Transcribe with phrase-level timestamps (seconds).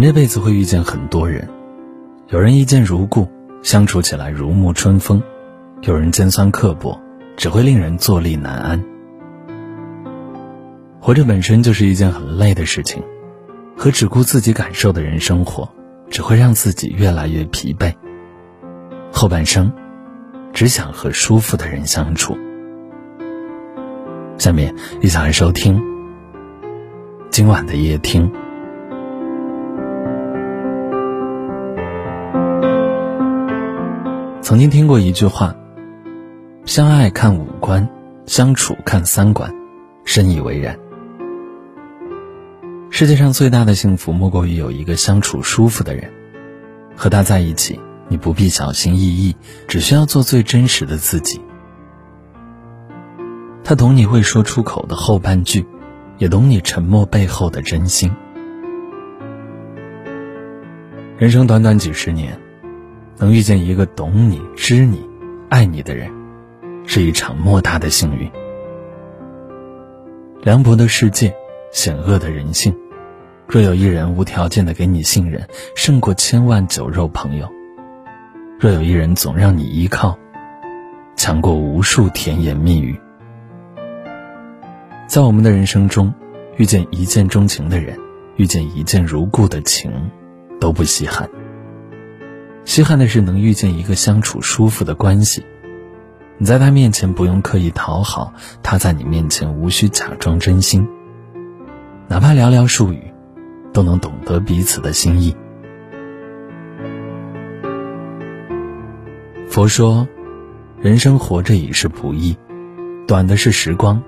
[0.00, 1.46] 人这辈子会遇见很多人，
[2.28, 3.28] 有人一见如故，
[3.62, 5.20] 相处起来如沐春风；
[5.82, 6.98] 有人尖酸刻薄，
[7.36, 8.82] 只会令人坐立难安。
[11.02, 13.02] 活着本身就是一件很累的事情，
[13.76, 15.70] 和只顾自己感受的人生活，
[16.08, 17.92] 只会让自己越来越疲惫。
[19.12, 19.70] 后半生，
[20.54, 22.38] 只想和舒服的人相处。
[24.38, 25.78] 下面一起来收听
[27.28, 28.32] 今晚的夜听。
[34.50, 35.54] 曾经听过一句话
[36.66, 37.88] ：“相爱看五官，
[38.26, 39.48] 相处看三观。”
[40.04, 40.76] 深以为然。
[42.90, 46.10] 世界上最大的幸福，莫过于有一个相处舒服的人，
[46.96, 49.36] 和他在一起，你不必小心翼翼，
[49.68, 51.40] 只需要做最真实的自己。
[53.62, 55.64] 他懂你会说出口的后半句，
[56.18, 58.10] 也懂你沉默背后的真心。
[61.18, 62.36] 人生短短几十年。
[63.20, 65.06] 能遇见一个懂你、知你、
[65.50, 66.10] 爱你的人，
[66.86, 68.30] 是一场莫大的幸运。
[70.42, 71.30] 凉薄的世界，
[71.70, 72.74] 险恶的人性，
[73.46, 77.46] 若有一人无条件的给你信任，胜过千万酒肉朋友；
[78.58, 80.18] 若有一人总让你依靠，
[81.14, 82.98] 强过无数甜言蜜语。
[85.06, 86.10] 在我们的人生中，
[86.56, 87.98] 遇见一见钟情的人，
[88.36, 89.92] 遇见一见如故的情，
[90.58, 91.28] 都不稀罕。
[92.64, 95.44] 稀罕的是能遇见一个相处舒服的关系，
[96.38, 100.86] 你在他面前不用刻意讨好，他在你面前无需假装真心。
[102.06, 103.12] 哪怕寥寥数语，
[103.72, 105.34] 都能懂得彼此的心意。
[109.48, 110.06] 佛说，
[110.80, 112.36] 人生活着已是不易，
[113.06, 114.00] 短的是时光，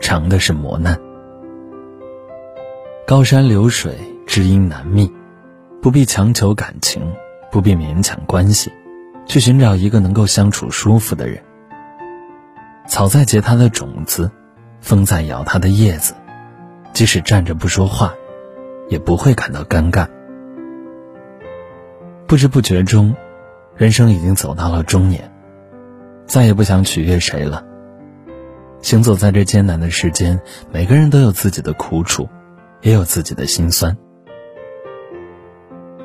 [0.00, 0.98] 长的是磨难。
[3.06, 5.10] 高山流水，知音难觅，
[5.80, 7.02] 不必强求感情。
[7.50, 8.72] 不必勉强关系，
[9.26, 11.42] 去寻找一个能够相处舒服的人。
[12.88, 14.30] 草在结它的种子，
[14.80, 16.14] 风在摇它的叶子，
[16.92, 18.14] 即使站着不说话，
[18.88, 20.08] 也不会感到尴尬。
[22.26, 23.14] 不知不觉中，
[23.76, 25.32] 人生已经走到了中年，
[26.26, 27.64] 再也不想取悦谁了。
[28.82, 30.40] 行走在这艰难的世间，
[30.72, 32.28] 每个人都有自己的苦楚，
[32.80, 33.96] 也有自己的心酸。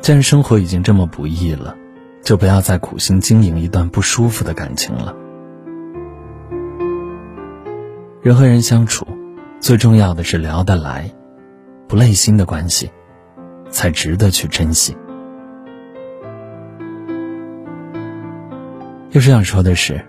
[0.05, 1.75] 既然生活已经这么不易了，
[2.21, 5.15] 就不要再苦心经营一段不舒服的感情了。
[8.21, 9.07] 人和人相处，
[9.59, 11.11] 最重要的是聊得来，
[11.87, 12.91] 不累心的关系，
[13.71, 14.95] 才值得去珍惜。
[19.09, 20.05] 又是想说的是，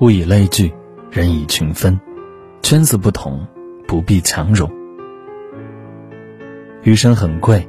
[0.00, 0.70] 物以类聚，
[1.10, 1.98] 人以群分，
[2.60, 3.46] 圈子不同，
[3.86, 4.70] 不必强融。
[6.82, 7.66] 余生很贵。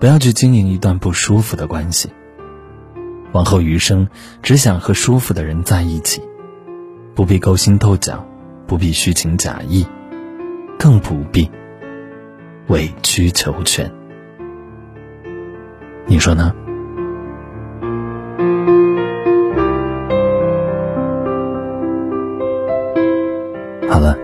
[0.00, 2.10] 不要去经营一段不舒服的关系。
[3.32, 4.08] 往后余生，
[4.42, 6.22] 只想和舒服的人在一起，
[7.14, 8.24] 不必勾心斗角，
[8.66, 9.86] 不必虚情假意，
[10.78, 11.50] 更不必
[12.68, 13.90] 委曲求全。
[16.06, 16.54] 你说呢？
[23.90, 24.16] 好了，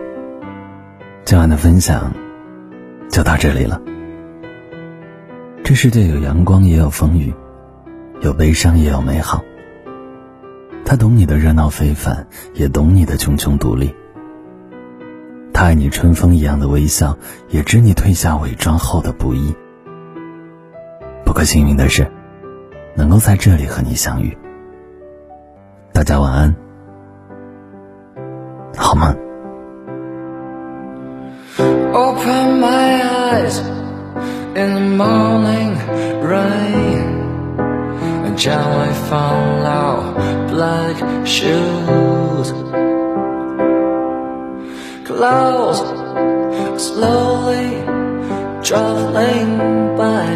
[1.24, 2.14] 今晚的分享
[3.10, 3.80] 就到这里了。
[5.74, 7.32] 世界有阳光，也有风雨；
[8.20, 9.42] 有悲伤，也有美好。
[10.84, 13.94] 他懂你的热闹非凡，也懂你的茕茕独立。
[15.52, 17.16] 他爱你春风一样的微笑，
[17.48, 19.54] 也知你褪下伪装后的不易。
[21.24, 22.10] 不可幸运的是，
[22.96, 24.36] 能够在这里和你相遇。
[25.92, 26.54] 大家晚安，
[28.76, 29.14] 好吗
[36.24, 37.04] rain
[38.24, 40.14] and gently follow
[40.48, 40.96] black
[41.26, 42.48] shoes.
[45.04, 45.80] Clouds
[46.82, 47.68] slowly
[48.62, 49.50] traveling
[50.00, 50.28] by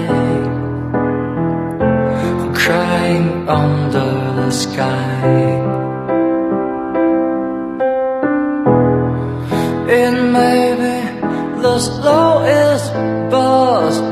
[2.55, 5.69] crying under the sky.
[9.89, 12.93] It may be the slowest
[13.31, 14.08] bus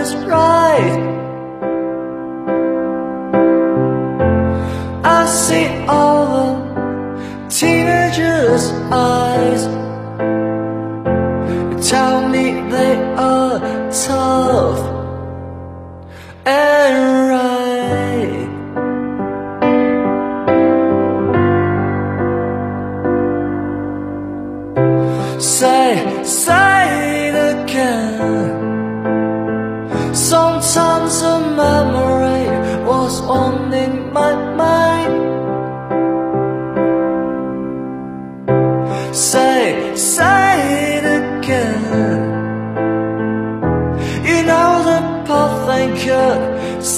[0.00, 0.98] is right?
[5.04, 6.24] I see all
[6.74, 9.62] the teenagers' eyes.
[11.90, 12.44] Tell me
[12.74, 12.94] they
[13.28, 13.58] are
[14.06, 14.80] tough
[16.46, 17.39] and right.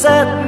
[0.02, 0.41] Set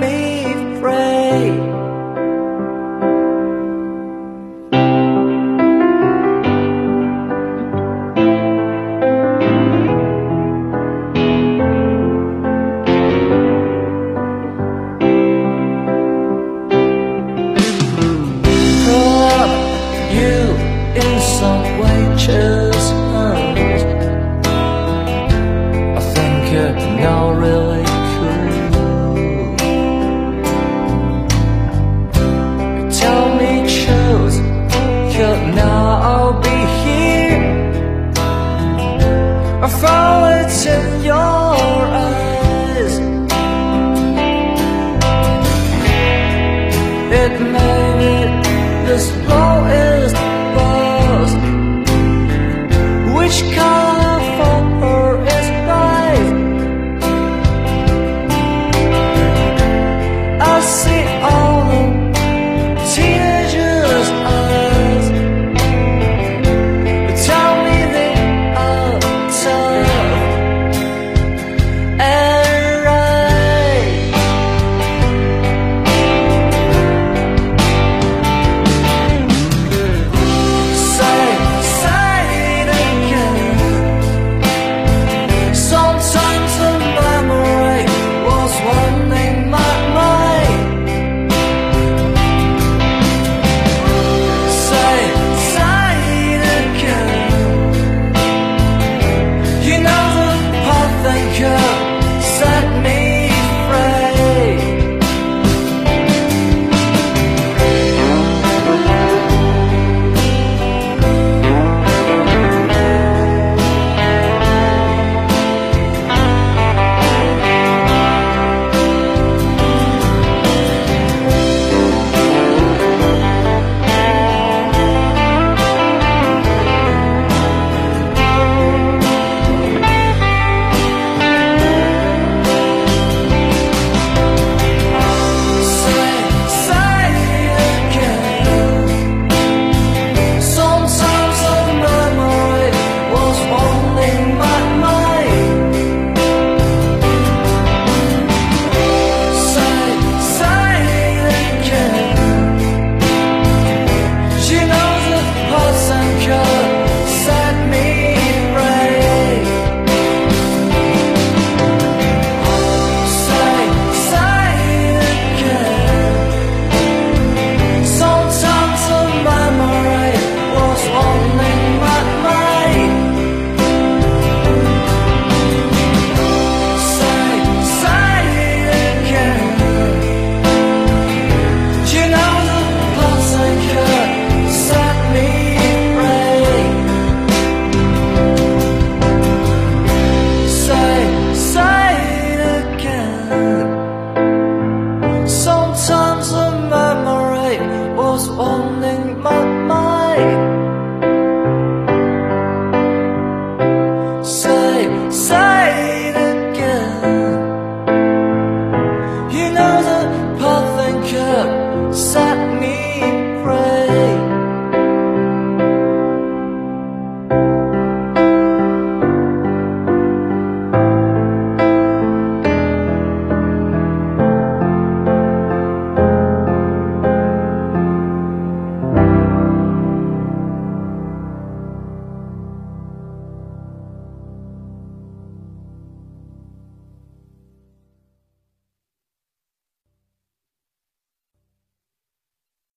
[49.04, 49.43] explode.